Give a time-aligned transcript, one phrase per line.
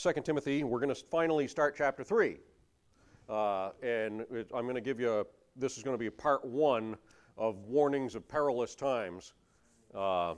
[0.00, 2.38] 2 Timothy, we're going to finally start chapter 3.
[3.28, 5.24] Uh, and it, I'm going to give you a,
[5.56, 6.96] this is going to be part one
[7.36, 9.34] of warnings of perilous times.
[9.94, 10.36] Uh,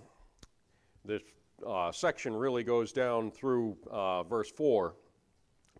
[1.04, 1.22] this
[1.64, 4.96] uh, section really goes down through uh, verse 4,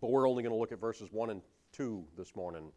[0.01, 1.43] but we're only going to look at verses 1 and
[1.73, 2.71] 2 this morning.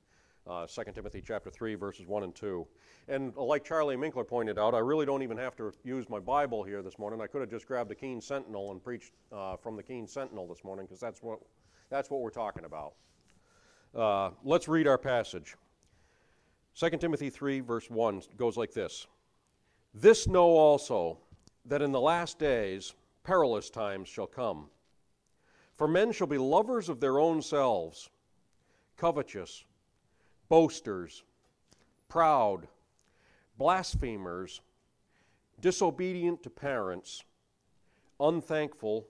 [0.48, 2.68] Uh, 2 Timothy chapter 3, verses 1 and 2.
[3.07, 6.64] And like Charlie Minkler pointed out, I really don't even have to use my Bible
[6.64, 7.20] here this morning.
[7.20, 10.48] I could have just grabbed the Keene Sentinel and preached uh, from the Keene Sentinel
[10.48, 11.39] this morning because that's what,
[11.89, 12.94] that's what we're talking about.
[13.95, 15.55] Uh, let's read our passage.
[16.75, 19.08] 2 Timothy 3, verse 1 goes like this
[19.95, 21.17] This know also
[21.66, 24.70] that in the last days perilous times shall come.
[25.73, 28.09] For men shall be lovers of their own selves,
[28.95, 29.66] covetous,
[30.49, 31.23] boasters,
[32.08, 32.67] proud
[33.58, 34.62] blasphemers,
[35.62, 37.23] disobedient to parents,
[38.20, 39.08] unthankful,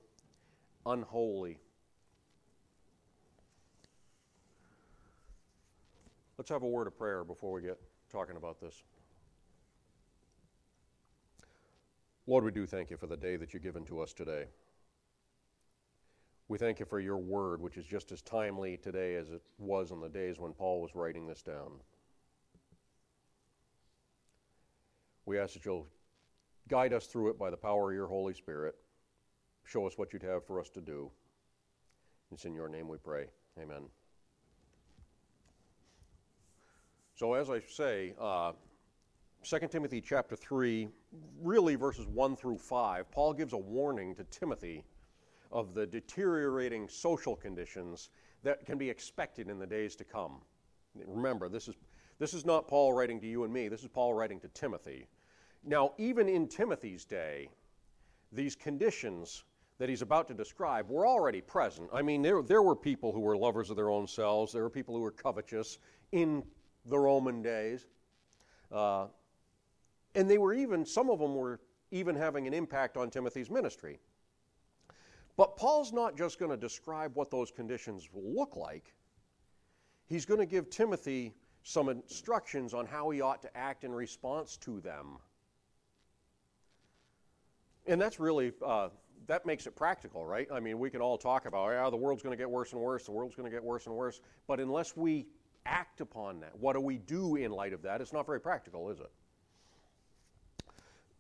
[0.86, 1.60] unholy.
[6.38, 7.80] Let's have a word of prayer before we get
[8.12, 8.84] talking about this.
[12.28, 14.46] Lord, we do thank you for the day that you've given to us today.
[16.48, 19.92] We thank you for your word, which is just as timely today as it was
[19.92, 21.72] in the days when Paul was writing this down.
[25.26, 25.88] We ask that you'll
[26.68, 28.76] guide us through it by the power of your Holy Spirit.
[29.64, 31.10] Show us what you'd have for us to do.
[32.32, 33.26] It's in your name we pray.
[33.60, 33.84] Amen.
[37.16, 38.52] So, as I say, uh,
[39.44, 40.90] 2 Timothy chapter 3,
[41.42, 44.84] really verses 1 through 5, Paul gives a warning to Timothy
[45.52, 48.10] of the deteriorating social conditions
[48.44, 50.42] that can be expected in the days to come.
[51.06, 51.76] Remember, this is,
[52.20, 55.08] this is not Paul writing to you and me, this is Paul writing to Timothy.
[55.64, 57.50] Now, even in Timothy's day,
[58.32, 59.44] these conditions
[59.78, 61.90] that he's about to describe were already present.
[61.94, 64.70] I mean, there, there were people who were lovers of their own selves, there were
[64.70, 65.80] people who were covetous
[66.12, 66.44] in
[66.86, 67.88] the Roman days.
[68.72, 69.08] Uh,
[70.14, 71.60] and they were even, some of them were
[71.92, 74.00] even having an impact on Timothy's ministry.
[75.38, 78.94] But Paul's not just going to describe what those conditions will look like,
[80.08, 84.56] he's going to give Timothy some instructions on how he ought to act in response
[84.58, 85.18] to them.
[87.88, 88.90] And that's really, uh,
[89.28, 90.48] that makes it practical, right?
[90.52, 92.82] I mean, we can all talk about, yeah, the world's going to get worse and
[92.82, 94.22] worse, the world's going to get worse and worse.
[94.48, 95.26] But unless we
[95.66, 98.00] act upon that, what do we do in light of that?
[98.00, 99.12] It's not very practical, is it?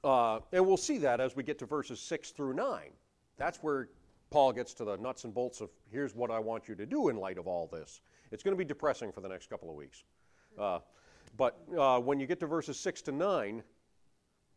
[0.04, 2.92] Uh, and we'll see that as we get to verses 6 through 9.
[3.38, 3.90] That's where
[4.30, 7.10] Paul gets to the nuts and bolts of here's what I want you to do
[7.10, 8.02] in light of all this.
[8.32, 10.04] It's going to be depressing for the next couple of weeks.
[10.58, 10.80] Uh,
[11.38, 13.64] but uh, when you get to verses 6 to 9,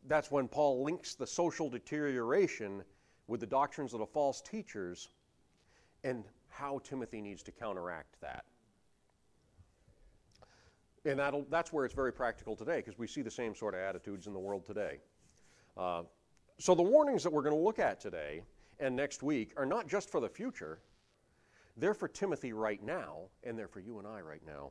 [0.06, 2.82] that's when Paul links the social deterioration
[3.26, 5.08] with the doctrines of the false teachers
[6.04, 8.44] and how Timothy needs to counteract that.
[11.04, 13.80] And that'll, that's where it's very practical today because we see the same sort of
[13.80, 14.98] attitudes in the world today.
[15.76, 16.02] Uh,
[16.58, 18.42] so, the warnings that we're going to look at today
[18.80, 20.80] and next week are not just for the future,
[21.76, 24.70] they're for Timothy right now, and they're for you and I right now.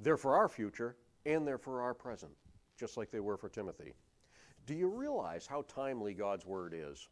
[0.00, 2.32] They're for our future, and they're for our present
[2.76, 3.94] just like they were for Timothy.
[4.66, 7.08] Do you realize how timely God's word is?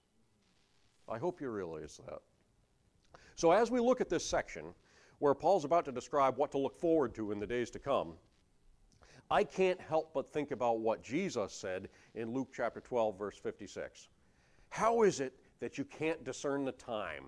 [1.09, 2.21] I hope you realize that.
[3.37, 4.75] So, as we look at this section,
[5.19, 8.15] where Paul's about to describe what to look forward to in the days to come,
[9.31, 14.09] I can't help but think about what Jesus said in Luke chapter 12, verse 56.
[14.69, 17.25] How is it that you can't discern the time?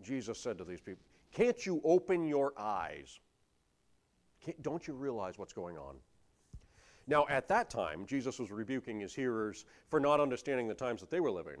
[0.00, 1.02] Jesus said to these people,
[1.32, 3.18] Can't you open your eyes?
[4.62, 5.96] don't you realize what's going on?
[7.08, 11.10] Now, at that time, Jesus was rebuking his hearers for not understanding the times that
[11.10, 11.56] they were living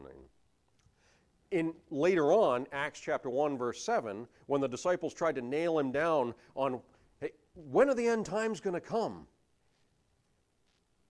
[1.50, 1.58] in.
[1.58, 5.90] In later on, Acts chapter 1, verse 7, when the disciples tried to nail him
[5.90, 6.80] down on,
[7.20, 9.26] hey, when are the end times going to come?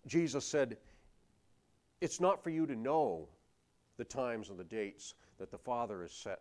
[0.07, 0.79] Jesus said,
[2.01, 3.29] It's not for you to know
[3.97, 6.41] the times and the dates that the Father has set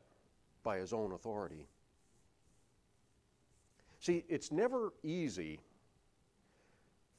[0.63, 1.67] by his own authority.
[3.99, 5.61] See, it's never easy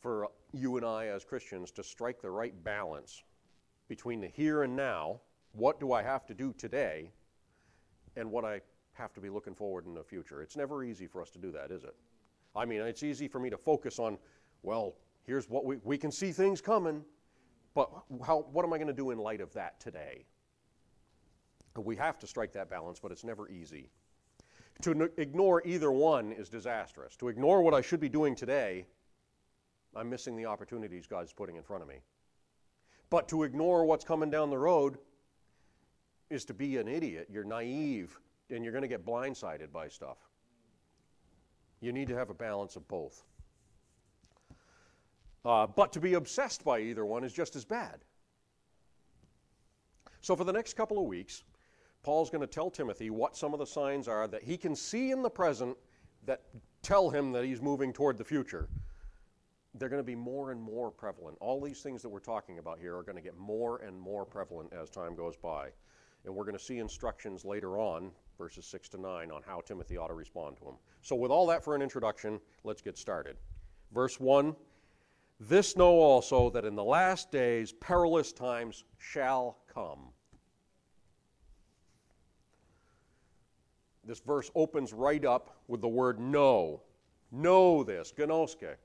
[0.01, 3.23] for you and I as Christians to strike the right balance
[3.89, 5.21] between the here and now,
[5.53, 7.11] what do I have to do today,
[8.17, 8.61] and what I
[8.95, 10.43] have to be looking forward in the future.
[10.43, 11.95] It's never easy for us to do that, is it?
[12.55, 14.19] I mean, it's easy for me to focus on,
[14.63, 14.95] well,
[15.25, 17.05] here's what we, we can see things coming,
[17.75, 17.91] but
[18.25, 20.25] how, what am I going to do in light of that today?
[21.77, 23.91] We have to strike that balance, but it's never easy.
[24.83, 27.17] To ignore either one is disastrous.
[27.17, 28.87] To ignore what I should be doing today,
[29.95, 31.97] I'm missing the opportunities God's putting in front of me.
[33.11, 34.99] But to ignore what's coming down the road,
[36.31, 37.29] is to be an idiot.
[37.31, 38.19] You're naive
[38.51, 40.19] and you're going to get blindsided by stuff.
[41.81, 43.25] You need to have a balance of both.
[45.45, 48.01] Uh, but to be obsessed by either one is just as bad.
[50.21, 51.45] So, for the next couple of weeks,
[52.03, 55.11] Paul's going to tell Timothy what some of the signs are that he can see
[55.11, 55.77] in the present
[56.25, 56.43] that
[56.83, 58.69] tell him that he's moving toward the future.
[59.75, 61.37] They're going to be more and more prevalent.
[61.41, 64.25] All these things that we're talking about here are going to get more and more
[64.25, 65.71] prevalent as time goes by.
[66.25, 69.99] And we're going to see instructions later on, verses 6 to 9, on how Timothy
[69.99, 70.75] ought to respond to them.
[71.03, 73.37] So, with all that for an introduction, let's get started.
[73.93, 74.55] Verse 1
[75.41, 80.11] This know also that in the last days perilous times shall come.
[84.07, 86.83] This verse opens right up with the word know.
[87.33, 88.77] Know this, gnoske.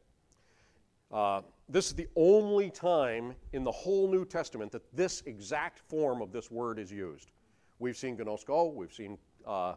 [1.12, 6.22] Uh, this is the only time in the whole New Testament that this exact form
[6.22, 7.32] of this word is used.
[7.80, 9.76] We've seen gnosko, we've seen uh,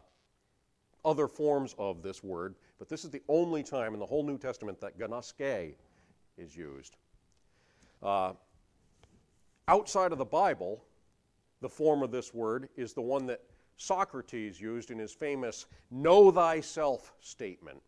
[1.05, 4.37] other forms of this word, but this is the only time in the whole New
[4.37, 5.75] Testament that gnoske
[6.37, 6.97] is used.
[8.01, 8.33] Uh,
[9.67, 10.83] outside of the Bible,
[11.61, 13.41] the form of this word is the one that
[13.77, 17.81] Socrates used in his famous Know Thyself statement.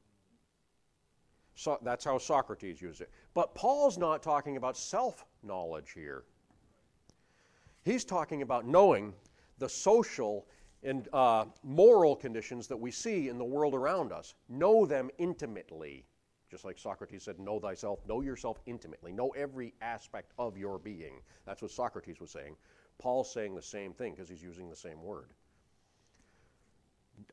[1.56, 3.10] So that's how Socrates used it.
[3.34, 6.24] But Paul's not talking about self knowledge here.
[7.84, 9.14] He's talking about knowing
[9.60, 10.48] the social
[10.84, 14.36] and uh, moral conditions that we see in the world around us.
[14.50, 16.06] Know them intimately.
[16.56, 21.20] Just like Socrates said, know thyself, know yourself intimately, know every aspect of your being.
[21.46, 22.56] That's what Socrates was saying.
[22.98, 25.32] Paul's saying the same thing because he's using the same word.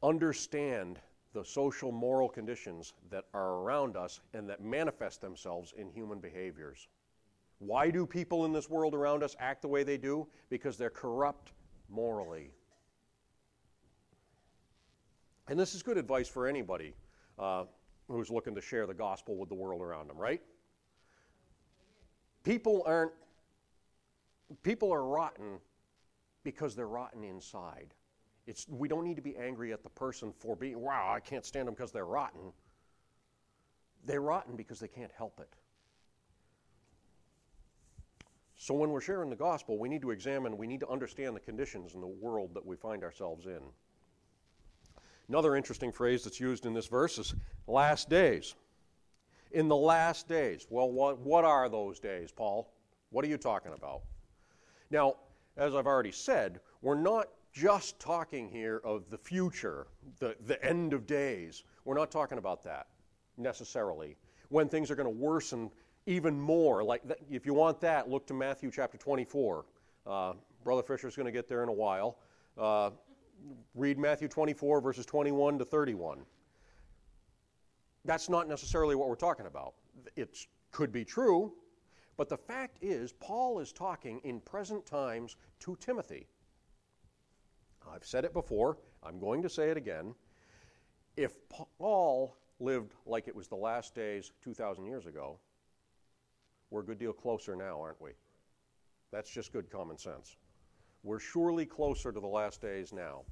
[0.02, 0.98] Understand
[1.34, 6.88] the social moral conditions that are around us and that manifest themselves in human behaviors.
[7.60, 10.26] Why do people in this world around us act the way they do?
[10.50, 11.52] Because they're corrupt
[11.88, 12.50] morally.
[15.46, 16.96] And this is good advice for anybody
[17.38, 17.66] uh,
[18.12, 20.40] who's looking to share the gospel with the world around them, right?
[22.44, 23.12] People aren't,
[24.62, 25.58] people are rotten
[26.44, 27.94] because they're rotten inside.
[28.46, 31.44] It's, we don't need to be angry at the person for being, wow, I can't
[31.44, 32.52] stand them because they're rotten.
[34.04, 35.54] They're rotten because they can't help it.
[38.56, 41.40] So when we're sharing the gospel, we need to examine, we need to understand the
[41.40, 43.60] conditions in the world that we find ourselves in.
[45.32, 47.34] Another interesting phrase that's used in this verse is
[47.66, 48.54] last days.
[49.52, 50.66] In the last days.
[50.68, 52.70] Well, what, what are those days, Paul?
[53.08, 54.02] What are you talking about?
[54.90, 55.14] Now,
[55.56, 59.86] as I've already said, we're not just talking here of the future,
[60.18, 61.64] the, the end of days.
[61.86, 62.88] We're not talking about that
[63.38, 64.18] necessarily.
[64.50, 65.70] When things are going to worsen
[66.04, 66.84] even more.
[66.84, 69.64] Like th- if you want that, look to Matthew chapter 24.
[70.06, 72.18] Uh, Brother Fisher's going to get there in a while.
[72.58, 72.90] Uh,
[73.74, 76.24] read Matthew 24, verses 21 to 31.
[78.04, 79.74] That's not necessarily what we're talking about.
[80.16, 80.36] It
[80.70, 81.52] could be true,
[82.16, 86.26] but the fact is, Paul is talking in present times to Timothy.
[87.90, 90.14] I've said it before, I'm going to say it again.
[91.16, 91.34] If
[91.78, 95.38] Paul lived like it was the last days 2,000 years ago,
[96.70, 98.12] we're a good deal closer now, aren't we?
[99.10, 100.36] That's just good common sense.
[101.02, 103.22] We're surely closer to the last days now.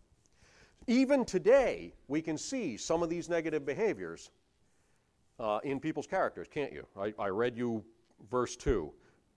[0.87, 4.30] Even today, we can see some of these negative behaviors
[5.38, 6.87] uh, in people's characters, can't you?
[6.99, 7.85] I, I read you
[8.30, 8.92] verse 2.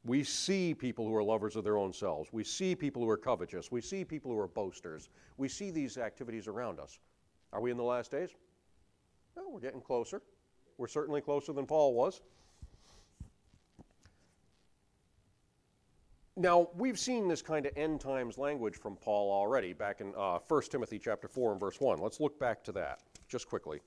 [0.05, 2.33] We see people who are lovers of their own selves.
[2.33, 3.71] We see people who are covetous.
[3.71, 5.09] We see people who are boasters.
[5.37, 6.99] We see these activities around us.
[7.53, 8.31] Are we in the last days?
[9.37, 10.21] No, we're getting closer.
[10.77, 12.21] We're certainly closer than Paul was.
[16.35, 20.39] Now, we've seen this kind of end times language from Paul already back in uh,
[20.47, 21.99] 1 Timothy chapter 4 and verse 1.
[21.99, 23.81] Let's look back to that just quickly.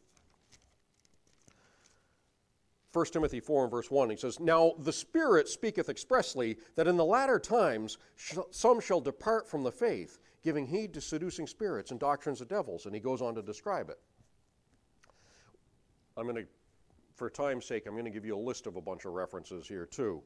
[2.93, 6.97] 1 Timothy 4 and verse 1, he says, Now the Spirit speaketh expressly that in
[6.97, 11.91] the latter times sh- some shall depart from the faith, giving heed to seducing spirits
[11.91, 12.87] and doctrines of devils.
[12.87, 13.99] And he goes on to describe it.
[16.17, 16.47] I'm going to,
[17.17, 19.67] for time's sake, I'm going to give you a list of a bunch of references
[19.67, 20.23] here too.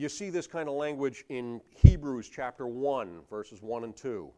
[0.00, 4.30] You see this kind of language in Hebrews chapter 1, verses 1 and 2.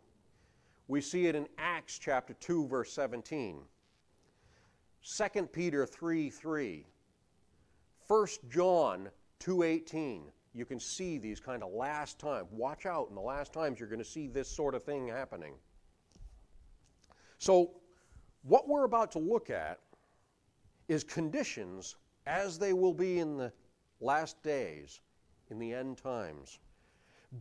[0.88, 3.60] We see it in Acts chapter 2, verse 17.
[5.04, 6.84] 2 Peter 3 3.
[8.08, 12.48] 1 John 2:18, you can see these kind of last times.
[12.50, 15.54] Watch out in the last times you're going to see this sort of thing happening.
[17.38, 17.70] So,
[18.42, 19.78] what we're about to look at
[20.88, 21.94] is conditions
[22.26, 23.52] as they will be in the
[24.00, 25.00] last days,
[25.52, 26.58] in the end times.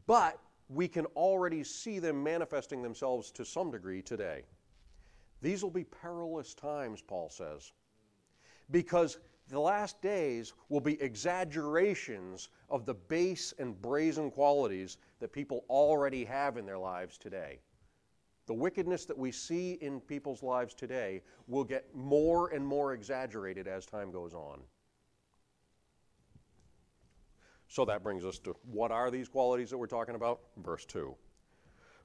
[0.05, 0.37] But
[0.69, 4.43] we can already see them manifesting themselves to some degree today.
[5.41, 7.71] These will be perilous times, Paul says,
[8.69, 9.17] because
[9.49, 16.23] the last days will be exaggerations of the base and brazen qualities that people already
[16.23, 17.59] have in their lives today.
[18.45, 23.67] The wickedness that we see in people's lives today will get more and more exaggerated
[23.67, 24.61] as time goes on.
[27.71, 30.41] So that brings us to what are these qualities that we're talking about?
[30.57, 31.15] Verse 2.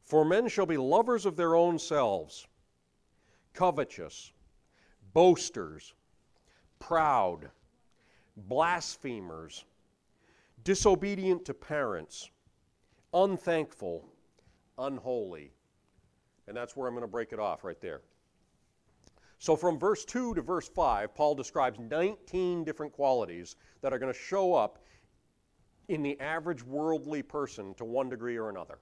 [0.01, 2.47] For men shall be lovers of their own selves,
[3.53, 4.31] covetous,
[5.13, 5.93] boasters,
[6.79, 7.51] proud,
[8.37, 9.65] blasphemers,
[10.63, 12.31] disobedient to parents,
[13.13, 14.05] unthankful,
[14.79, 15.51] unholy.
[16.47, 18.03] And that's where I'm going to break it off right there.
[19.41, 24.13] So, from verse 2 to verse 5, Paul describes 19 different qualities that are going
[24.13, 24.79] to show up
[25.89, 28.79] in the average worldly person to one degree or another.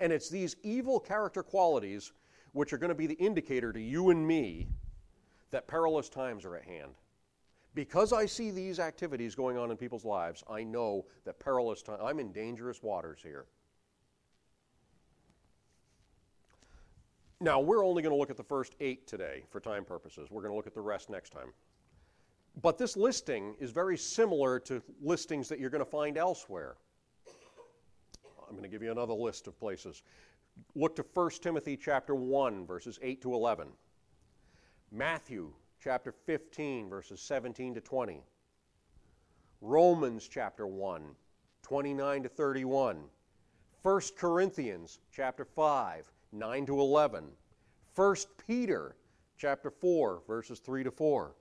[0.00, 2.12] And it's these evil character qualities
[2.52, 4.68] which are going to be the indicator to you and me
[5.50, 6.92] that perilous times are at hand.
[7.74, 12.00] Because I see these activities going on in people's lives, I know that perilous times,
[12.04, 13.46] I'm in dangerous waters here.
[17.40, 20.30] Now, we're only going to look at the first eight today for time purposes.
[20.30, 21.52] We're going to look at the rest next time.
[22.60, 26.76] But this listing is very similar to listings that you're going to find elsewhere.
[28.46, 30.02] I'm going to give you another list of places.
[30.74, 33.68] Look to 1 Timothy chapter 1 verses 8 to 11.
[34.90, 38.22] Matthew chapter 15 verses 17 to 20.
[39.62, 41.02] Romans chapter 1
[41.62, 43.04] 29 to 31.
[43.82, 47.24] 1 Corinthians chapter 5 9 to 11.
[47.94, 48.16] 1
[48.46, 48.96] Peter
[49.38, 51.34] chapter 4 verses 3 to 4.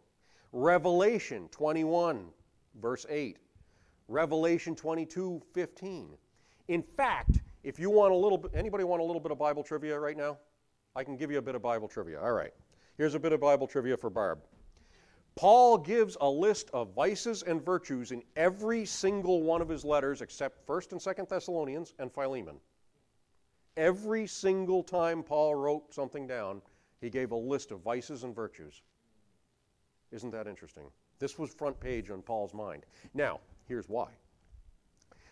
[0.53, 2.25] Revelation 21,
[2.81, 3.37] verse 8.
[4.07, 6.09] Revelation 22, 15.
[6.67, 9.63] In fact, if you want a little bit, anybody want a little bit of Bible
[9.63, 10.37] trivia right now?
[10.95, 12.19] I can give you a bit of Bible trivia.
[12.19, 12.51] All right.
[12.97, 14.39] Here's a bit of Bible trivia for Barb.
[15.35, 20.21] Paul gives a list of vices and virtues in every single one of his letters
[20.21, 22.57] except 1st and 2nd Thessalonians and Philemon.
[23.77, 26.61] Every single time Paul wrote something down,
[26.99, 28.81] he gave a list of vices and virtues.
[30.11, 30.83] Isn't that interesting?
[31.19, 32.85] This was front page on Paul's mind.
[33.13, 34.09] Now, here's why.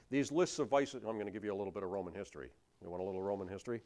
[0.09, 2.49] These lists of vices, I'm going to give you a little bit of Roman history.
[2.81, 3.81] You want a little Roman history?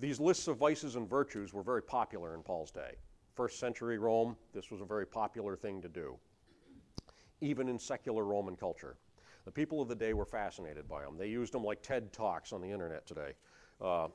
[0.00, 2.94] These lists of vices and virtues were very popular in Paul's day.
[3.34, 6.16] First century Rome, this was a very popular thing to do,
[7.40, 8.96] even in secular Roman culture.
[9.44, 11.18] The people of the day were fascinated by them.
[11.18, 13.32] They used them like TED Talks on the internet today.
[13.80, 14.08] Uh,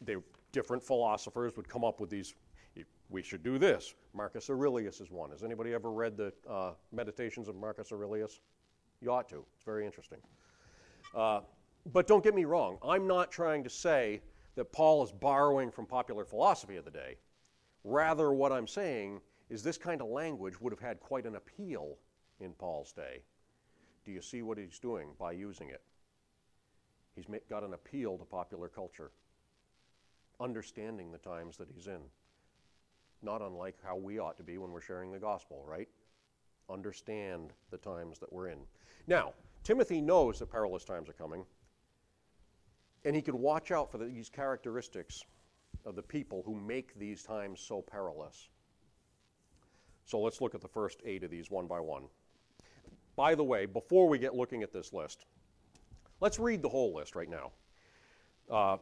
[0.00, 0.16] they,
[0.50, 2.34] different philosophers would come up with these
[3.12, 3.94] we should do this.
[4.14, 5.30] Marcus Aurelius is one.
[5.30, 8.40] Has anybody ever read the uh, Meditations of Marcus Aurelius?
[9.00, 9.44] You ought to.
[9.54, 10.18] It's very interesting.
[11.14, 11.40] Uh,
[11.92, 12.78] but don't get me wrong.
[12.82, 14.22] I'm not trying to say
[14.54, 17.16] that Paul is borrowing from popular philosophy of the day.
[17.84, 21.96] Rather, what I'm saying is this kind of language would have had quite an appeal
[22.40, 23.22] in Paul's day.
[24.04, 25.82] Do you see what he's doing by using it?
[27.14, 29.10] He's got an appeal to popular culture,
[30.40, 32.00] understanding the times that he's in
[33.22, 35.88] not unlike how we ought to be when we're sharing the gospel, right?
[36.70, 38.58] Understand the times that we're in.
[39.06, 39.32] Now,
[39.64, 41.44] Timothy knows that perilous times are coming,
[43.04, 45.24] and he can watch out for these characteristics
[45.84, 48.48] of the people who make these times so perilous.
[50.04, 52.04] So let's look at the first eight of these one by one.
[53.16, 55.26] By the way, before we get looking at this list,
[56.20, 57.50] let's read the whole list right now.
[58.50, 58.76] Uh,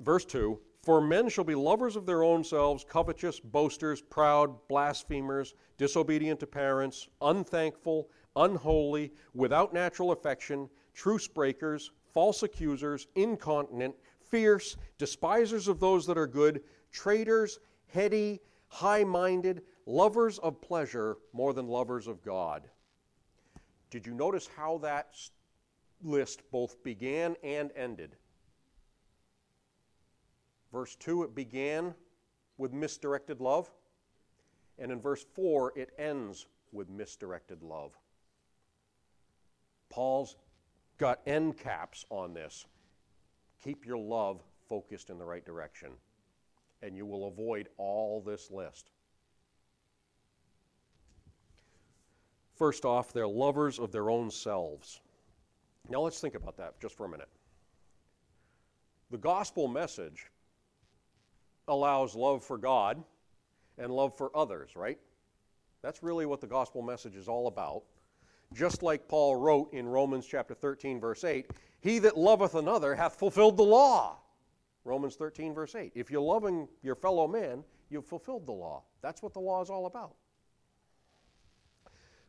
[0.00, 5.56] verse 2 for men shall be lovers of their own selves, covetous, boasters, proud, blasphemers,
[5.78, 13.96] disobedient to parents, unthankful, unholy, without natural affection, truce breakers, false accusers, incontinent,
[14.30, 16.62] fierce, despisers of those that are good,
[16.92, 18.38] traitors, heady,
[18.68, 22.70] high minded, lovers of pleasure more than lovers of God.
[23.90, 25.16] Did you notice how that
[26.00, 28.14] list both began and ended?
[30.72, 31.94] Verse 2, it began
[32.58, 33.70] with misdirected love.
[34.78, 37.92] And in verse 4, it ends with misdirected love.
[39.88, 40.36] Paul's
[40.98, 42.66] got end caps on this.
[43.62, 45.90] Keep your love focused in the right direction,
[46.82, 48.90] and you will avoid all this list.
[52.54, 55.00] First off, they're lovers of their own selves.
[55.88, 57.28] Now let's think about that just for a minute.
[59.10, 60.30] The gospel message
[61.68, 63.02] allows love for God
[63.78, 64.98] and love for others, right?
[65.82, 67.84] That's really what the gospel message is all about.
[68.52, 73.16] Just like Paul wrote in Romans chapter 13 verse 8, He that loveth another hath
[73.16, 74.18] fulfilled the law.
[74.84, 75.92] Romans 13, verse 8.
[75.96, 78.84] If you're loving your fellow man, you've fulfilled the law.
[79.02, 80.14] That's what the law is all about.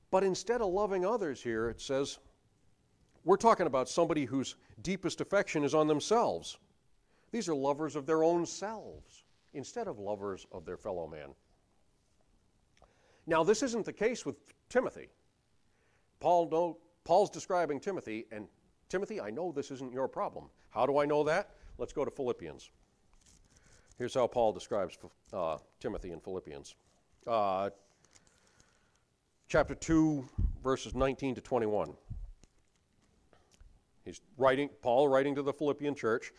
[0.10, 2.18] But instead of loving others here, it says,
[3.24, 6.58] we're talking about somebody whose deepest affection is on themselves.
[7.32, 9.24] These are lovers of their own selves
[9.58, 11.30] instead of lovers of their fellow man.
[13.26, 14.36] Now, this isn't the case with
[14.70, 15.10] Timothy.
[16.20, 18.48] Paul know, Paul's describing Timothy, and
[18.88, 20.46] Timothy, I know this isn't your problem.
[20.70, 21.50] How do I know that?
[21.78, 22.70] Let's go to Philippians.
[23.98, 24.98] Here's how Paul describes
[25.34, 26.76] uh, Timothy in Philippians.
[27.26, 27.72] Uh,
[29.50, 30.28] chapter 2,
[30.64, 31.94] verses 19 to 21.
[34.06, 36.32] He's writing, Paul writing to the Philippian church,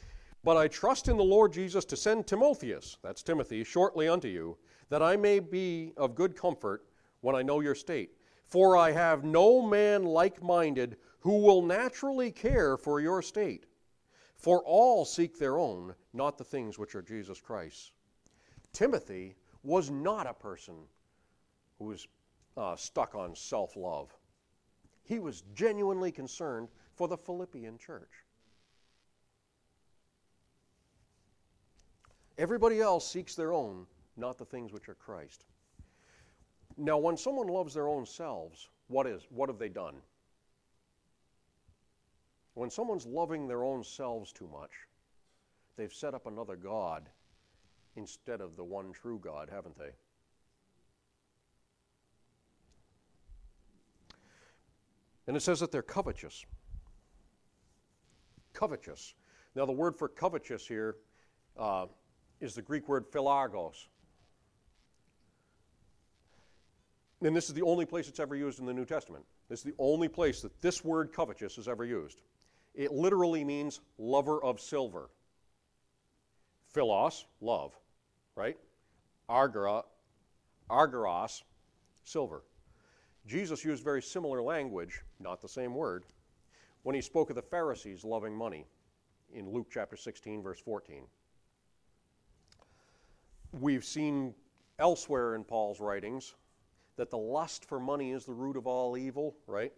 [0.49, 4.57] but I trust in the Lord Jesus to send Timotheus, that's Timothy, shortly unto you,
[4.89, 6.87] that I may be of good comfort
[7.21, 8.13] when I know your state.
[8.47, 13.67] For I have no man like minded who will naturally care for your state.
[14.37, 17.93] For all seek their own, not the things which are Jesus Christ.
[18.73, 20.77] Timothy was not a person
[21.79, 22.09] who was
[22.57, 24.17] uh, stuck on self love.
[25.05, 28.25] He was genuinely concerned for the Philippian church.
[32.39, 33.85] Everybody else seeks their own,
[34.17, 35.45] not the things which are Christ.
[36.77, 39.97] Now, when someone loves their own selves, what is what have they done?
[42.55, 44.71] When someone's loving their own selves too much,
[45.77, 47.09] they've set up another God
[47.97, 49.91] instead of the one true God, haven't they?
[55.27, 56.47] And it says that they're covetous.
[58.55, 59.15] Covetous.
[59.55, 60.97] Now, the word for covetous here
[61.57, 61.87] uh,
[62.41, 63.87] is the Greek word philargos.
[67.23, 69.25] And this is the only place it's ever used in the New Testament.
[69.49, 72.21] This is the only place that this word covetous is ever used.
[72.75, 75.11] It literally means lover of silver.
[76.73, 77.73] Philos, love,
[78.37, 78.57] right?
[79.29, 79.83] Argara,
[80.71, 81.43] argaros,
[82.05, 82.43] silver.
[83.27, 86.05] Jesus used very similar language, not the same word,
[86.83, 88.65] when he spoke of the Pharisees loving money
[89.33, 91.03] in Luke chapter 16, verse 14.
[93.53, 94.35] We've seen
[94.79, 96.35] elsewhere in Paul's writings
[96.97, 99.73] that the lust for money is the root of all evil, right?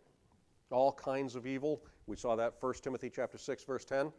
[0.70, 1.82] All kinds of evil.
[2.06, 4.12] We saw that 1 Timothy chapter 6 verse 10.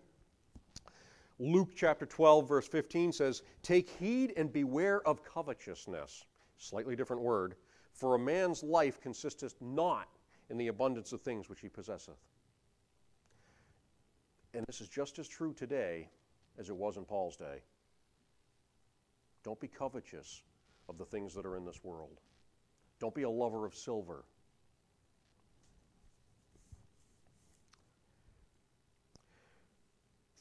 [1.39, 6.25] Luke chapter 12 verse 15 says, "Take heed and beware of covetousness."
[6.57, 7.55] Slightly different word.
[7.93, 10.07] For a man's life consisteth not
[10.49, 12.19] in the abundance of things which he possesseth.
[14.53, 16.09] And this is just as true today
[16.57, 17.63] as it was in Paul's day.
[19.43, 20.43] Don't be covetous
[20.89, 22.19] of the things that are in this world.
[22.99, 24.25] Don't be a lover of silver.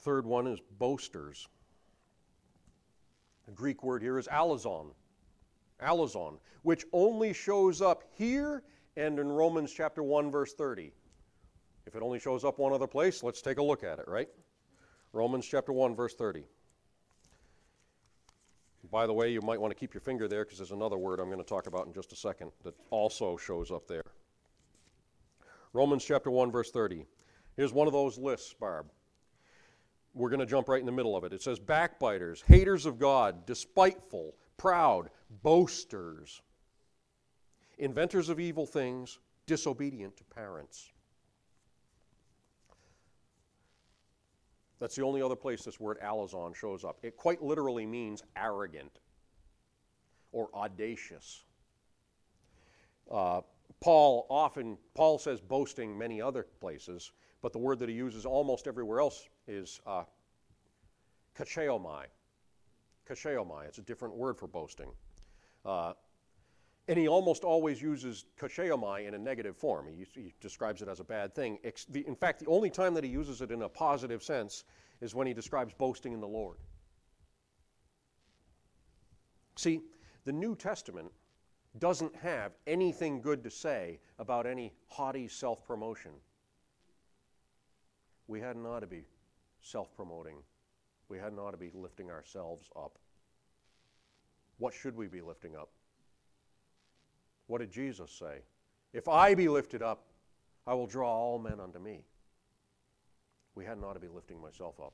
[0.03, 1.49] Third one is boasters.
[3.47, 4.93] The Greek word here is alazon
[5.83, 8.63] alazon, which only shows up here
[8.97, 10.93] and in Romans chapter 1 verse 30.
[11.87, 14.29] If it only shows up one other place, let's take a look at it, right?
[15.13, 16.45] Romans chapter 1 verse 30.
[18.91, 21.21] By the way, you might want to keep your finger there because there's another word
[21.21, 24.05] I'm going to talk about in just a second that also shows up there.
[25.73, 27.07] Romans chapter 1 verse 30.
[27.57, 28.87] Here's one of those lists, Barb.
[30.15, 31.33] We're going to jump right in the middle of it.
[31.33, 35.11] It says backbiters, haters of God, despiteful, proud,
[35.43, 36.43] boasters,
[37.79, 40.91] inventors of evil things, disobedient to parents.
[44.81, 46.99] That's the only other place this word alazon shows up.
[47.03, 48.99] It quite literally means arrogant
[50.33, 51.45] or audacious.
[53.11, 53.43] Uh,
[53.81, 57.13] Paul often, Paul says boasting many other places,
[57.43, 60.05] but the word that he uses almost everywhere else is uh,
[61.39, 62.05] kacheomai.
[63.09, 63.67] Kacheomai.
[63.67, 64.91] It's a different word for boasting.
[65.65, 65.93] Uh,
[66.91, 69.87] and he almost always uses kacheomai in a negative form.
[69.89, 71.59] He, he, describes it as a bad thing.
[71.95, 74.65] In fact, the only time that he uses it in a positive sense
[75.01, 76.59] is when he describes boasting in the Lord.
[79.57, 79.81] See,
[80.25, 81.11] the New Testament
[81.79, 86.11] doesn't have anything good to say about any haughty self promotion.
[88.27, 89.07] We hadn't ought to be
[89.63, 90.43] self promoting
[91.11, 92.97] we hadn't ought to be lifting ourselves up.
[94.59, 95.71] What should we be lifting up?
[97.51, 98.43] What did Jesus say?
[98.93, 100.05] If I be lifted up,
[100.69, 102.05] I will draw all men unto me.
[103.57, 104.93] We hadn't ought to be lifting myself up.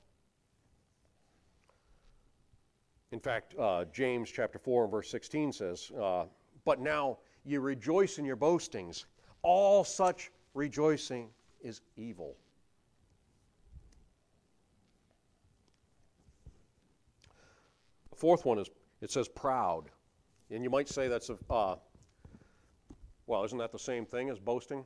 [3.13, 6.25] In fact, uh, James chapter 4 and verse 16 says, uh,
[6.65, 9.05] But now ye rejoice in your boastings.
[9.43, 11.29] All such rejoicing
[11.61, 12.39] is evil.
[18.09, 18.71] The fourth one is,
[19.03, 19.91] it says proud.
[20.51, 21.77] And you might say that's a, uh,
[23.27, 24.85] well, isn't that the same thing as boasting?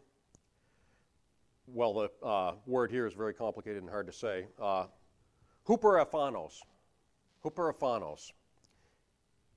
[1.66, 4.46] Well, the uh, word here is very complicated and hard to say.
[4.60, 4.86] Uh,
[5.68, 6.60] huperaphanos.
[7.44, 8.32] Huperaphanos.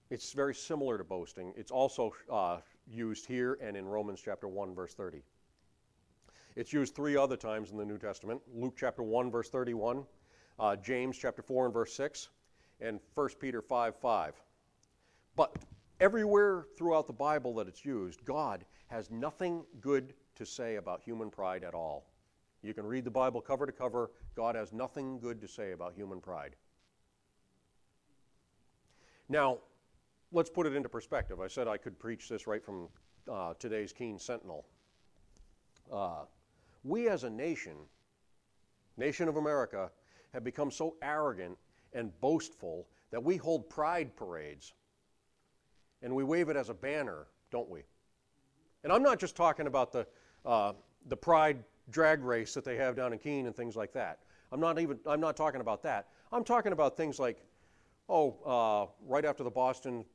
[0.10, 1.54] It's very similar to boasting.
[1.56, 5.24] It's also uh, used here and in Romans chapter 1, verse 30.
[6.56, 10.04] It's used three other times in the New Testament Luke chapter 1, verse 31,
[10.60, 12.30] uh, James chapter 4 and verse 6,
[12.80, 14.34] and 1 Peter 5 5.
[15.36, 15.56] But
[16.00, 21.32] everywhere throughout the Bible that it's used, God has nothing good to say about human
[21.32, 22.06] pride at all.
[22.62, 24.12] You can read the Bible cover to cover.
[24.36, 26.56] God has nothing good to say about human pride.
[29.30, 29.58] Now,
[30.32, 31.42] let's put it into perspective.
[31.42, 32.88] I said I could preach this right from
[33.32, 34.64] uh, today's Keene Sentinel.
[35.92, 36.26] Uh,
[36.84, 37.78] we as a nation,
[38.98, 39.90] nation of America,
[40.34, 41.58] have become so arrogant
[41.94, 44.74] and boastful that we hold pride parades
[46.04, 47.82] and we wave it as a banner, don't we?
[48.84, 50.06] And I'm not just talking about the,
[50.46, 50.74] uh,
[51.08, 54.20] the pride drag race that they have down in Keene and things like that.
[54.52, 56.08] I'm not even I'm not talking about that.
[56.32, 57.44] I'm talking about things like,
[58.08, 60.06] oh, uh, right after the Boston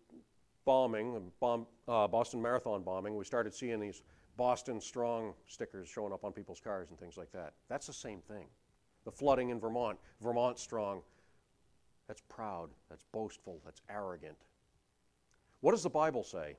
[0.65, 4.03] bombing, bomb, uh, Boston Marathon bombing, we started seeing these
[4.37, 7.53] Boston Strong stickers showing up on people's cars and things like that.
[7.69, 8.47] That's the same thing.
[9.05, 11.03] The flooding in Vermont, Vermont Strong,
[12.07, 14.37] that's proud, that's boastful, that's arrogant.
[15.61, 16.57] What does the Bible say?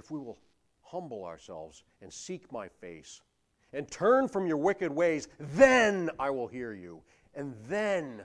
[0.00, 0.38] If we will
[0.80, 3.20] humble ourselves and seek my face
[3.74, 7.02] and turn from your wicked ways, then I will hear you,
[7.34, 8.22] and then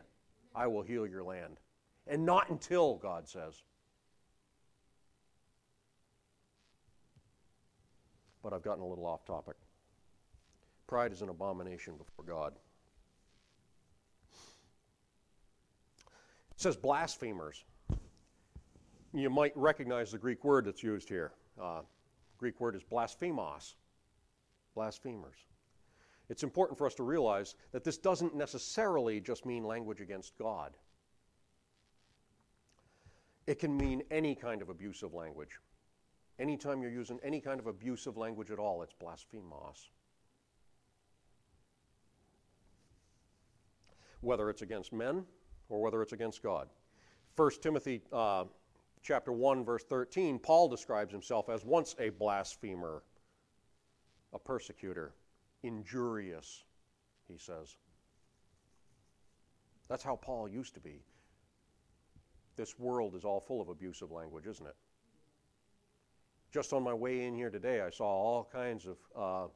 [0.56, 1.58] I will heal your land.
[2.08, 3.62] And not until, God says.
[8.42, 9.58] But I've gotten a little off topic.
[10.88, 12.54] Pride is an abomination before God.
[16.52, 17.66] It says blasphemers.
[19.14, 21.34] You might recognize the Greek word that's used here.
[21.62, 21.82] Uh,
[22.38, 23.76] Greek word is blasphemos,
[24.74, 25.38] blasphemers.
[26.30, 30.76] It's important for us to realize that this doesn't necessarily just mean language against God.
[33.48, 35.60] It can mean any kind of abusive language.
[36.40, 39.90] Anytime you're using any kind of abusive language at all, it's blasphemos.
[44.22, 45.24] Whether it's against men
[45.70, 46.68] or whether it's against God.
[47.36, 48.46] 1 Timothy uh,
[49.06, 53.04] chapter 1, verse 13, Paul describes himself as once a blasphemer,
[54.34, 55.14] a persecutor,
[55.62, 56.64] injurious,
[57.28, 57.78] he says.
[59.88, 61.04] That's how Paul used to be.
[62.56, 64.76] This world is all full of abusive language, isn't it?
[66.52, 69.48] Just on my way in here today, I saw all kinds of uh,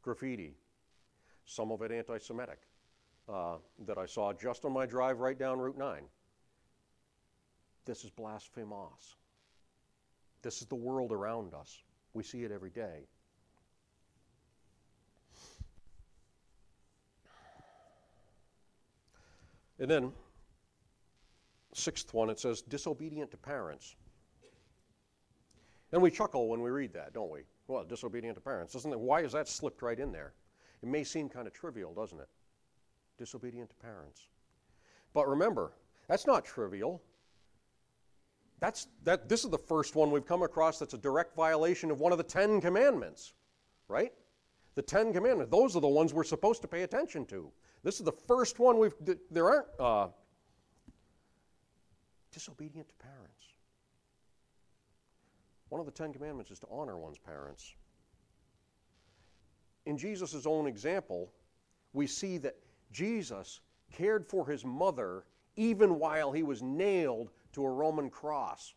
[0.00, 0.54] graffiti,
[1.44, 2.60] some of it anti Semitic,
[3.28, 6.04] uh, that I saw just on my drive right down Route 9.
[7.84, 9.16] This is blasphemos.
[10.42, 11.82] This is the world around us.
[12.14, 13.06] We see it every day.
[19.78, 20.12] And then,
[21.72, 23.96] sixth one, it says disobedient to parents.
[25.92, 27.40] And we chuckle when we read that, don't we?
[27.66, 28.74] Well, disobedient to parents.
[28.74, 29.00] Doesn't it?
[29.00, 30.34] Why is that slipped right in there?
[30.82, 32.28] It may seem kind of trivial, doesn't it?
[33.18, 34.28] Disobedient to parents.
[35.14, 35.72] But remember,
[36.08, 37.02] that's not trivial.
[38.60, 42.00] That's, that, this is the first one we've come across that's a direct violation of
[42.00, 43.32] one of the Ten Commandments,
[43.88, 44.12] right?
[44.74, 45.50] The Ten Commandments.
[45.50, 47.50] Those are the ones we're supposed to pay attention to.
[47.82, 48.94] This is the first one we've.
[49.30, 50.08] There aren't uh,
[52.32, 53.46] disobedient to parents.
[55.70, 57.74] One of the Ten Commandments is to honor one's parents.
[59.86, 61.32] In Jesus' own example,
[61.94, 62.56] we see that
[62.92, 65.24] Jesus cared for his mother
[65.56, 68.74] even while he was nailed to a Roman cross.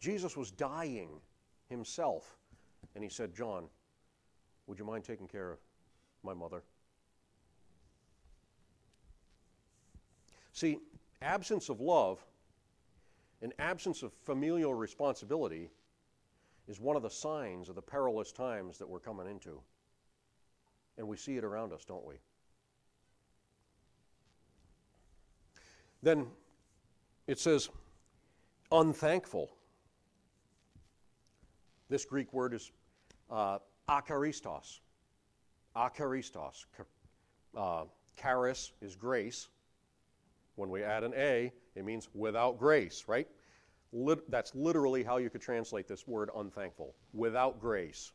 [0.00, 1.08] Jesus was dying
[1.68, 2.36] himself,
[2.94, 3.64] and he said, John,
[4.66, 5.58] would you mind taking care of
[6.22, 6.62] my mother?
[10.52, 10.78] See,
[11.22, 12.24] absence of love
[13.42, 15.70] and absence of familial responsibility
[16.66, 19.60] is one of the signs of the perilous times that we're coming into.
[20.98, 22.14] And we see it around us, don't we?
[26.02, 26.26] Then
[27.26, 27.68] it says,
[28.70, 29.50] unthankful.
[31.88, 32.70] This Greek word is
[33.30, 34.80] uh, akaristos.
[35.76, 36.66] Akaristos.
[37.56, 37.84] Uh,
[38.20, 39.48] charis is grace.
[40.56, 43.28] When we add an A, it means without grace, right?
[43.92, 48.12] Lit- that's literally how you could translate this word unthankful without grace.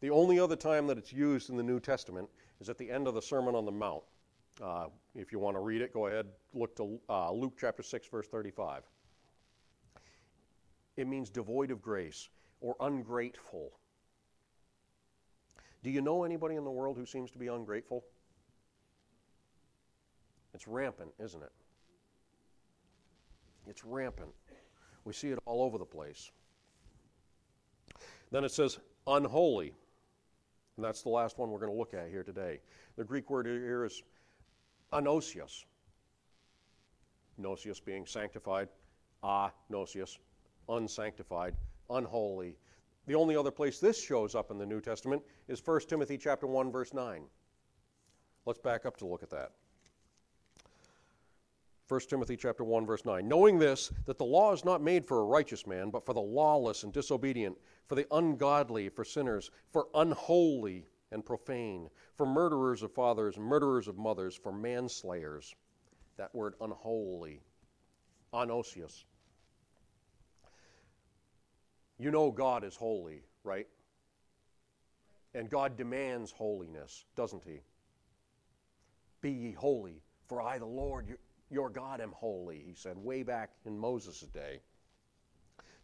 [0.00, 2.28] The only other time that it's used in the New Testament
[2.60, 4.02] is at the end of the Sermon on the Mount.
[4.62, 8.08] Uh, if you want to read it, go ahead, look to uh, Luke chapter 6,
[8.08, 8.82] verse 35.
[10.96, 12.28] It means devoid of grace
[12.60, 13.72] or ungrateful.
[15.82, 18.04] Do you know anybody in the world who seems to be ungrateful?
[20.54, 21.52] It's rampant, isn't it?
[23.66, 24.30] It's rampant.
[25.04, 26.30] We see it all over the place.
[28.30, 29.74] Then it says unholy.
[30.76, 32.60] And that's the last one we're going to look at here today.
[32.96, 34.02] The Greek word here is
[34.94, 35.64] anosios.
[37.40, 38.68] Nosios being sanctified,
[39.22, 40.18] ah, anosios,
[40.68, 41.54] unsanctified,
[41.90, 42.56] unholy.
[43.06, 46.46] The only other place this shows up in the New Testament is 1 Timothy chapter
[46.46, 47.24] 1 verse 9.
[48.46, 49.52] Let's back up to look at that.
[51.88, 53.28] 1 Timothy chapter 1 verse 9.
[53.28, 56.20] Knowing this that the law is not made for a righteous man, but for the
[56.20, 62.92] lawless and disobedient, for the ungodly, for sinners, for unholy and profane, for murderers of
[62.92, 65.54] fathers, murderers of mothers, for manslayers.
[66.16, 67.40] That word unholy,
[68.34, 69.04] anosios.
[71.98, 73.68] You know God is holy, right?
[75.34, 77.60] And God demands holiness, doesn't He?
[79.20, 81.18] Be ye holy, for I, the Lord, your,
[81.50, 84.60] your God, am holy, He said way back in Moses' day.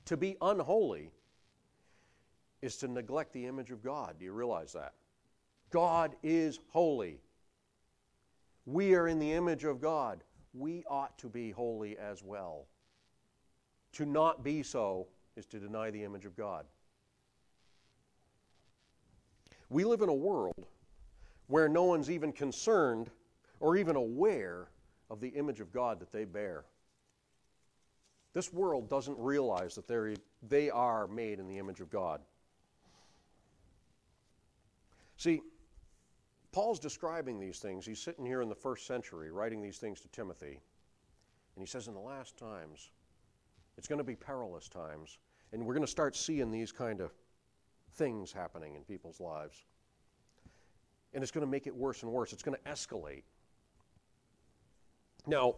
[0.06, 1.12] To be unholy
[2.62, 4.16] is to neglect the image of God.
[4.18, 4.94] Do you realize that?
[5.70, 7.20] God is holy.
[8.66, 10.22] We are in the image of God.
[10.52, 12.66] We ought to be holy as well.
[13.92, 15.06] To not be so
[15.36, 16.66] is to deny the image of God.
[19.68, 20.66] We live in a world
[21.46, 23.10] where no one's even concerned
[23.60, 24.68] or even aware
[25.08, 26.64] of the image of God that they bear.
[28.32, 29.88] This world doesn't realize that
[30.48, 32.20] they are made in the image of God.
[35.16, 35.42] See,
[36.52, 37.86] Paul's describing these things.
[37.86, 40.60] He's sitting here in the first century writing these things to Timothy.
[41.54, 42.90] And he says, In the last times,
[43.78, 45.18] it's going to be perilous times.
[45.52, 47.12] And we're going to start seeing these kind of
[47.94, 49.64] things happening in people's lives.
[51.12, 52.32] And it's going to make it worse and worse.
[52.32, 53.22] It's going to escalate.
[55.26, 55.56] Now,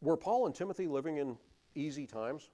[0.00, 1.36] were Paul and Timothy living in
[1.74, 2.50] easy times?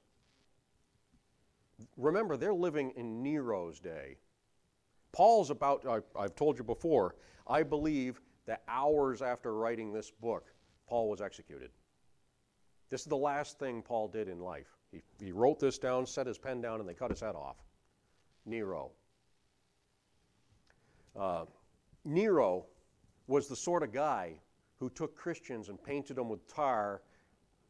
[1.97, 4.17] Remember, they're living in Nero's day.
[5.13, 7.17] Paul's about, I, I've told you before,
[7.47, 10.53] I believe that hours after writing this book,
[10.89, 11.71] Paul was executed.
[12.91, 14.77] This is the last thing Paul did in life.
[14.93, 17.57] He, he wrote this down, set his pen down, and they cut his head off.
[18.45, 18.93] Nero.
[21.19, 21.47] Uh,
[22.05, 22.67] Nero
[23.27, 24.35] was the sort of guy
[24.79, 27.03] who took Christians and painted them with tar,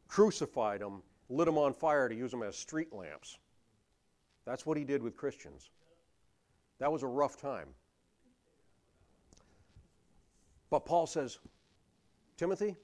[0.07, 3.39] crucified them, lit them on fire to use them as street lamps.
[4.45, 5.71] That's what he did with Christians.
[6.79, 7.69] That was a rough time.
[10.69, 11.39] But Paul says,
[12.35, 12.75] Timothy,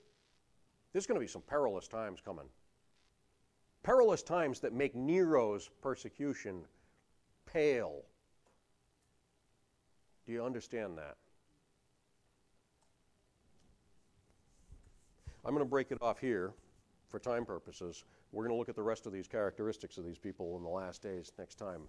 [0.93, 2.45] there's going to be some perilous times coming.
[3.83, 6.63] Perilous times that make Nero's persecution
[7.45, 8.03] pale.
[10.25, 11.17] Do you understand that?
[15.45, 16.53] I'm going to break it off here
[17.09, 18.05] for time purposes.
[18.31, 20.69] We're going to look at the rest of these characteristics of these people in the
[20.69, 21.81] last days next time.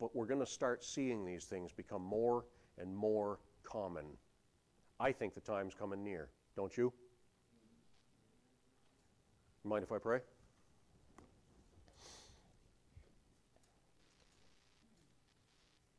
[0.00, 2.44] But we're going to start seeing these things become more
[2.78, 4.04] and more common.
[5.00, 6.92] I think the time's coming near, don't you?
[9.64, 10.20] Mind if I pray?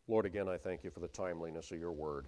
[0.08, 2.28] Lord, again, I thank you for the timeliness of your word.